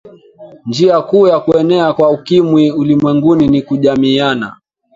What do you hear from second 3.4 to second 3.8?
ni